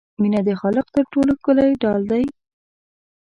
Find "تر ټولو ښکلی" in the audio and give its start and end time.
0.95-1.69